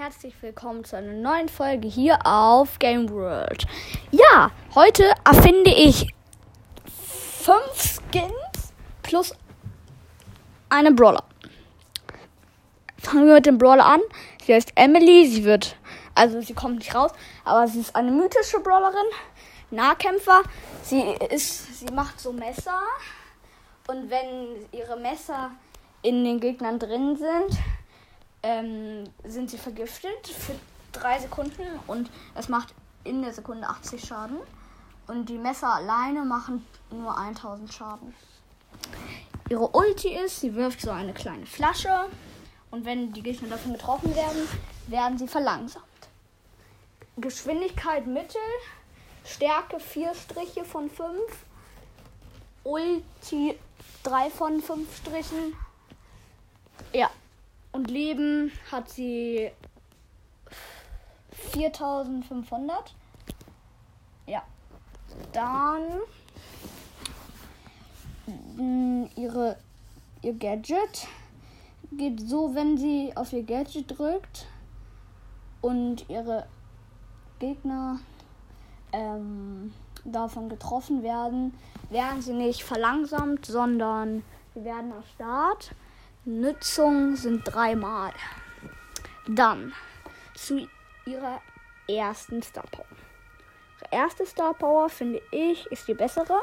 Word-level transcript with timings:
herzlich 0.00 0.32
willkommen 0.40 0.82
zu 0.82 0.96
einer 0.96 1.12
neuen 1.12 1.50
Folge 1.50 1.86
hier 1.86 2.18
auf 2.24 2.78
Game 2.78 3.10
World. 3.10 3.66
Ja, 4.10 4.50
heute 4.74 5.12
erfinde 5.26 5.70
ich 5.70 6.06
fünf 6.86 8.00
Skins 8.10 8.72
plus 9.02 9.34
einen 10.70 10.96
Brawler. 10.96 11.22
Fangen 12.96 13.26
wir 13.26 13.34
mit 13.34 13.44
dem 13.44 13.58
Brawler 13.58 13.84
an. 13.84 14.00
Sie 14.42 14.54
heißt 14.54 14.72
Emily, 14.74 15.26
sie 15.26 15.44
wird, 15.44 15.76
also 16.14 16.40
sie 16.40 16.54
kommt 16.54 16.76
nicht 16.76 16.94
raus, 16.94 17.10
aber 17.44 17.68
sie 17.68 17.80
ist 17.80 17.94
eine 17.94 18.10
mythische 18.10 18.58
Brawlerin, 18.60 19.06
Nahkämpfer. 19.70 20.40
Sie 20.82 21.02
ist, 21.28 21.78
sie 21.78 21.92
macht 21.92 22.18
so 22.18 22.32
Messer 22.32 22.80
und 23.86 24.08
wenn 24.08 24.66
ihre 24.72 24.96
Messer 24.96 25.50
in 26.00 26.24
den 26.24 26.40
Gegnern 26.40 26.78
drin 26.78 27.18
sind, 27.18 27.60
ähm, 28.42 29.04
sind 29.24 29.50
sie 29.50 29.58
vergiftet 29.58 30.26
für 30.26 30.54
drei 30.92 31.18
Sekunden 31.18 31.66
und 31.86 32.10
es 32.34 32.48
macht 32.48 32.74
in 33.04 33.22
der 33.22 33.32
Sekunde 33.32 33.66
80 33.66 34.04
Schaden. 34.04 34.38
Und 35.06 35.28
die 35.28 35.38
Messer 35.38 35.74
alleine 35.74 36.24
machen 36.24 36.64
nur 36.90 37.16
1000 37.16 37.72
Schaden. 37.72 38.14
Ihre 39.48 39.68
Ulti 39.68 40.14
ist, 40.14 40.40
sie 40.40 40.54
wirft 40.54 40.80
so 40.80 40.90
eine 40.90 41.12
kleine 41.12 41.46
Flasche 41.46 42.06
und 42.70 42.84
wenn 42.84 43.12
die 43.12 43.22
Gegner 43.22 43.48
davon 43.48 43.72
getroffen 43.72 44.14
werden, 44.14 44.48
werden 44.86 45.18
sie 45.18 45.26
verlangsamt. 45.26 45.84
Geschwindigkeit 47.16 48.06
Mittel, 48.06 48.40
Stärke 49.24 49.80
4 49.80 50.14
Striche 50.14 50.64
von 50.64 50.88
5, 50.88 51.10
Ulti 52.62 53.58
3 54.04 54.30
von 54.30 54.60
5 54.62 54.96
Strichen. 54.96 55.56
Ja, 56.92 57.10
und 57.72 57.90
Leben 57.90 58.52
hat 58.70 58.88
sie 58.88 59.50
4500. 61.52 62.94
Ja. 64.26 64.42
Dann 65.32 66.00
mm, 68.56 69.06
ihre 69.16 69.56
ihr 70.22 70.34
Gadget 70.34 71.08
geht 71.92 72.20
so, 72.28 72.54
wenn 72.54 72.76
sie 72.76 73.12
auf 73.16 73.32
ihr 73.32 73.42
Gadget 73.42 73.98
drückt 73.98 74.46
und 75.60 76.08
ihre 76.08 76.46
Gegner 77.38 77.98
ähm, 78.92 79.72
davon 80.04 80.48
getroffen 80.48 81.02
werden, 81.02 81.54
werden 81.90 82.22
sie 82.22 82.32
nicht 82.32 82.62
verlangsamt, 82.62 83.46
sondern 83.46 84.22
sie 84.54 84.64
werden 84.64 84.92
erstarrt. 84.92 85.74
Nutzung 86.30 87.16
sind 87.16 87.42
dreimal. 87.44 88.12
Dann 89.26 89.72
zu 90.34 90.68
ihrer 91.04 91.40
ersten 91.88 92.42
Star 92.42 92.64
Power. 92.70 92.84
Ihre 93.80 94.02
erste 94.02 94.26
Star 94.26 94.54
Power, 94.54 94.88
finde 94.88 95.20
ich, 95.32 95.66
ist 95.66 95.88
die 95.88 95.94
bessere. 95.94 96.40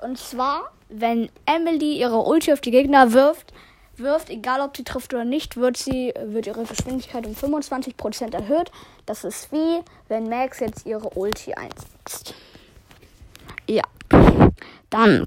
Und 0.00 0.16
zwar, 0.16 0.70
wenn 0.88 1.28
Emily 1.44 1.98
ihre 1.98 2.18
Ulti 2.18 2.52
auf 2.52 2.60
die 2.60 2.70
Gegner 2.70 3.12
wirft, 3.12 3.52
wirft, 3.96 4.30
egal 4.30 4.60
ob 4.60 4.76
sie 4.76 4.84
trifft 4.84 5.12
oder 5.12 5.24
nicht, 5.24 5.56
wird 5.56 5.76
sie 5.76 6.14
wird 6.22 6.46
ihre 6.46 6.64
Geschwindigkeit 6.64 7.26
um 7.26 7.32
25% 7.32 8.32
erhöht. 8.32 8.70
Das 9.06 9.24
ist 9.24 9.50
wie 9.50 9.80
wenn 10.06 10.28
Max 10.28 10.60
jetzt 10.60 10.86
ihre 10.86 11.08
Ulti 11.10 11.54
einsetzt. 11.54 12.34
Ja. 13.68 13.82
Dann 14.90 15.26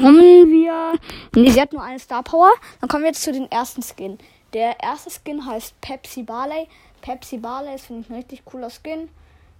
kommen 0.00 0.50
wir. 0.50 0.98
Nee, 1.34 1.50
sie 1.50 1.60
hat 1.60 1.72
nur 1.72 1.82
eine 1.82 1.98
Star 1.98 2.22
Power. 2.22 2.50
Dann 2.80 2.88
kommen 2.88 3.04
wir 3.04 3.10
jetzt 3.10 3.22
zu 3.22 3.32
den 3.32 3.50
ersten 3.50 3.82
Skin. 3.82 4.18
Der 4.52 4.80
erste 4.80 5.10
Skin 5.10 5.44
heißt 5.44 5.80
Pepsi 5.80 6.22
Barley. 6.22 6.68
Pepsi 7.02 7.38
Barley 7.38 7.74
ist, 7.74 7.86
finde 7.86 8.02
ich, 8.02 8.10
ein 8.10 8.16
richtig 8.16 8.44
cooler 8.44 8.70
Skin. 8.70 9.08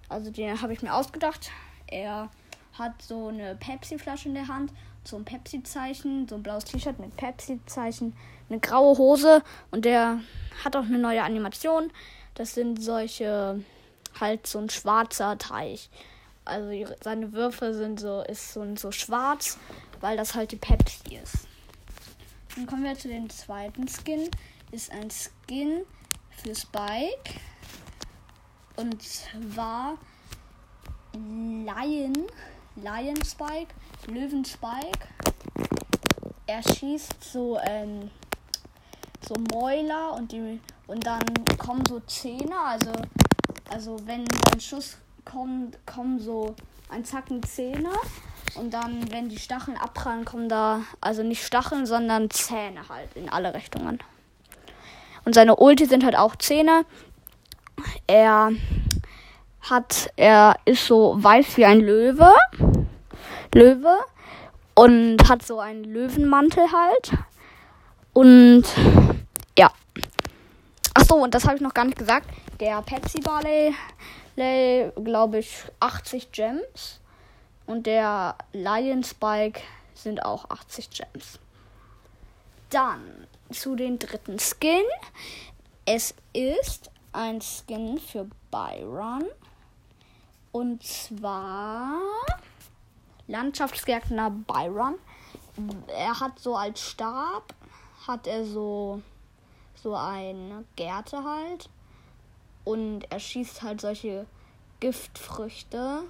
Also 0.07 0.31
den 0.31 0.61
habe 0.61 0.73
ich 0.73 0.81
mir 0.81 0.93
ausgedacht. 0.93 1.51
Er 1.87 2.29
hat 2.73 3.01
so 3.01 3.27
eine 3.27 3.55
Pepsi-Flasche 3.55 4.29
in 4.29 4.35
der 4.35 4.47
Hand, 4.47 4.71
so 5.03 5.17
ein 5.17 5.25
Pepsi-Zeichen, 5.25 6.27
so 6.27 6.35
ein 6.35 6.43
blaues 6.43 6.65
T-Shirt 6.65 6.97
mit 6.99 7.15
Pepsi-Zeichen, 7.17 8.15
eine 8.49 8.59
graue 8.59 8.97
Hose 8.97 9.43
und 9.69 9.85
der 9.85 10.19
hat 10.63 10.75
auch 10.75 10.85
eine 10.85 10.97
neue 10.97 11.21
Animation. 11.21 11.91
Das 12.35 12.53
sind 12.53 12.81
solche, 12.81 13.63
halt 14.19 14.47
so 14.47 14.59
ein 14.59 14.69
schwarzer 14.69 15.37
Teich. 15.37 15.89
Also 16.45 16.71
seine 17.01 17.33
Würfe 17.33 17.73
sind 17.73 17.99
so, 17.99 18.21
ist 18.21 18.53
so, 18.53 18.65
so 18.75 18.91
schwarz 18.91 19.57
weil 20.01 20.17
das 20.17 20.35
halt 20.35 20.51
die 20.51 20.57
Pepsi 20.57 21.15
ist. 21.15 21.47
Dann 22.55 22.65
kommen 22.65 22.83
wir 22.83 22.97
zu 22.97 23.07
dem 23.07 23.29
zweiten 23.29 23.87
Skin. 23.87 24.29
Ist 24.71 24.91
ein 24.91 25.09
Skin 25.09 25.81
für 26.29 26.55
Spike. 26.55 27.39
Und 28.75 29.01
zwar 29.01 29.97
Lion. 31.13 32.27
Lion 32.75 33.23
Spike. 33.23 33.73
Löwen 34.07 34.45
Spike. 34.45 35.07
Er 36.47 36.63
schießt 36.63 37.23
so, 37.23 37.59
ähm, 37.59 38.09
so 39.27 39.35
Mäuler 39.53 40.13
und 40.13 40.31
die 40.31 40.59
und 40.87 41.05
dann 41.05 41.23
kommen 41.59 41.85
so 41.87 41.99
Zähne. 42.01 42.57
Also, 42.57 42.91
also 43.69 44.07
wenn 44.07 44.25
ein 44.51 44.59
Schuss 44.59 44.97
kommt, 45.23 45.77
kommen 45.85 46.19
so 46.19 46.55
ein 46.89 47.05
Zacken 47.05 47.43
Zähne. 47.43 47.91
Und 48.55 48.73
dann, 48.73 49.11
wenn 49.11 49.29
die 49.29 49.37
Stacheln 49.37 49.77
abprallen, 49.77 50.25
kommen 50.25 50.49
da, 50.49 50.81
also 51.01 51.23
nicht 51.23 51.43
Stacheln, 51.43 51.85
sondern 51.85 52.29
Zähne 52.29 52.87
halt 52.89 53.15
in 53.15 53.29
alle 53.29 53.53
Richtungen. 53.53 53.99
Und 55.25 55.35
seine 55.35 55.55
Ulti 55.55 55.85
sind 55.85 56.03
halt 56.03 56.17
auch 56.17 56.35
Zähne. 56.35 56.85
Er 58.07 58.51
hat, 59.61 60.11
er 60.15 60.55
ist 60.65 60.85
so 60.85 61.15
weiß 61.17 61.57
wie 61.57 61.65
ein 61.65 61.79
Löwe. 61.79 62.33
Löwe. 63.53 63.97
Und 64.75 65.27
hat 65.27 65.43
so 65.43 65.59
einen 65.59 65.83
Löwenmantel 65.83 66.63
halt. 66.71 67.11
Und 68.13 68.63
ja. 69.57 69.71
Ach 70.93 71.03
so, 71.03 71.15
und 71.15 71.33
das 71.33 71.45
habe 71.45 71.55
ich 71.55 71.61
noch 71.61 71.73
gar 71.73 71.85
nicht 71.85 71.97
gesagt. 71.97 72.29
Der 72.59 72.81
Pepsi 72.81 73.19
Barley, 73.19 73.75
glaube 75.03 75.39
ich, 75.39 75.63
80 75.79 76.31
Gems. 76.31 76.98
Und 77.69 77.85
der 77.85 78.35
Lion 78.51 79.03
Spike 79.03 79.61
sind 79.93 80.25
auch 80.25 80.49
80 80.49 80.89
Gems. 80.89 81.37
Dann 82.71 83.27
zu 83.51 83.75
den 83.75 83.99
dritten 83.99 84.39
Skin. 84.39 84.81
Es 85.85 86.15
ist 86.33 86.89
ein 87.13 87.39
Skin 87.41 87.99
für 87.99 88.27
Byron. 88.49 89.23
Und 90.51 90.81
zwar 90.81 91.99
Landschaftsgärtner 93.27 94.31
Byron. 94.31 94.95
Er 95.95 96.19
hat 96.19 96.39
so 96.39 96.55
als 96.55 96.81
Stab, 96.81 97.53
hat 98.07 98.25
er 98.25 98.45
so, 98.45 98.99
so 99.75 99.93
eine 99.93 100.65
Gärte 100.75 101.23
halt. 101.23 101.69
Und 102.65 103.03
er 103.11 103.19
schießt 103.19 103.61
halt 103.61 103.79
solche 103.79 104.25
Giftfrüchte. 104.79 106.05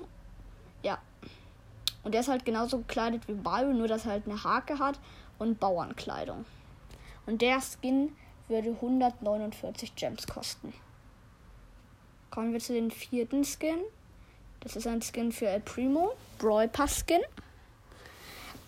Ja, 2.10 2.12
und 2.12 2.14
der 2.14 2.22
ist 2.22 2.28
halt 2.28 2.44
genauso 2.44 2.80
gekleidet 2.80 3.28
wie 3.28 3.36
Byron, 3.36 3.78
nur 3.78 3.88
dass 3.88 4.06
er 4.06 4.14
halt 4.14 4.26
eine 4.26 4.44
Hake 4.44 4.80
hat 4.80 5.00
und 5.38 5.60
Bauernkleidung. 5.60 6.44
Und 7.28 7.44
der 7.44 7.62
Skin 7.62 8.16
würde 8.48 8.70
149 8.70 9.96
Gems 9.96 10.26
kosten. 10.26 10.74
Kommen 12.32 12.52
wir 12.52 12.60
zu 12.60 12.74
den 12.74 12.90
vierten 12.90 13.44
Skin. 13.44 13.78
Das 14.62 14.76
ist 14.76 14.88
ein 14.88 15.04
Skin 15.04 15.32
für 15.32 15.50
El 15.50 15.60
Primo. 15.60 16.14
Brawl 16.40 16.68
Pass 16.68 17.06
Skin. 17.06 17.22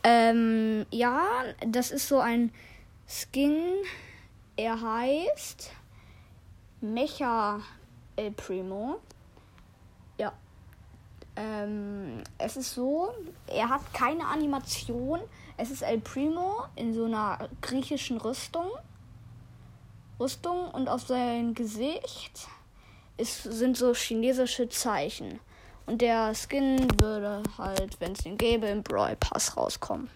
Ähm, 0.03 0.85
ja, 0.91 1.25
das 1.65 1.89
ist 1.89 2.07
so 2.07 2.19
ein 2.19 2.51
Skin. 3.07 3.73
Er 4.55 4.79
heißt 4.79 5.71
Mecha 6.81 7.61
El 8.17 8.31
Primo. 8.33 8.99
Ähm, 11.41 12.23
es 12.37 12.55
ist 12.55 12.75
so, 12.75 13.11
er 13.47 13.69
hat 13.69 13.93
keine 13.93 14.27
Animation. 14.27 15.19
Es 15.57 15.71
ist 15.71 15.81
El 15.81 15.99
Primo 15.99 16.65
in 16.75 16.93
so 16.93 17.05
einer 17.05 17.49
griechischen 17.61 18.17
Rüstung. 18.17 18.67
Rüstung 20.19 20.69
und 20.69 20.87
auf 20.87 21.01
seinem 21.01 21.55
Gesicht 21.55 22.47
ist, 23.17 23.43
sind 23.43 23.75
so 23.75 23.93
chinesische 23.95 24.69
Zeichen. 24.69 25.39
Und 25.87 26.01
der 26.01 26.35
Skin 26.35 26.87
würde 27.01 27.41
halt, 27.57 27.99
wenn 27.99 28.11
es 28.11 28.19
den 28.19 28.37
gäbe, 28.37 28.67
im 28.67 28.83
Brawl 28.83 29.15
Pass 29.15 29.57
rauskommen. 29.57 30.09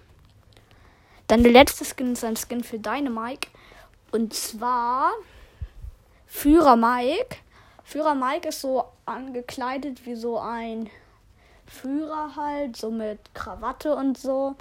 Dann 1.26 1.42
der 1.42 1.52
letzte 1.52 1.86
Skin 1.86 2.14
ist 2.14 2.24
ein 2.24 2.38
Skin 2.38 2.64
für 2.64 2.78
Dynamike. 2.78 3.50
Und 4.12 4.36
zwar 4.36 5.12
Führer 6.28 6.76
Mike. 6.76 7.38
Führer 7.84 8.14
Mike 8.14 8.50
ist 8.50 8.62
so 8.62 8.86
angekleidet 9.08 10.06
wie 10.06 10.16
so 10.16 10.40
ein 10.40 10.88
Führer 11.68 12.36
halt, 12.36 12.76
so 12.78 12.92
mit 12.92 13.20
Krawatte 13.34 13.96
und 13.96 14.18
so. 14.18 14.56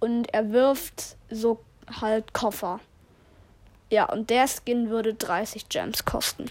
Und 0.00 0.32
er 0.32 0.52
wirft 0.52 1.16
so 1.30 1.60
halt 2.00 2.32
Koffer. 2.32 2.80
Ja, 3.90 4.04
und 4.04 4.30
der 4.30 4.46
Skin 4.46 4.88
würde 4.88 5.14
30 5.14 5.68
Gems 5.68 6.04
kosten. 6.04 6.46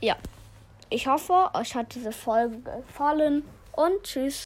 Ja. 0.00 0.16
Ich 0.90 1.08
hoffe, 1.08 1.50
euch 1.54 1.74
hat 1.74 1.94
diese 1.94 2.12
Folge 2.12 2.58
gefallen 2.58 3.42
und 3.72 4.02
tschüss. 4.04 4.42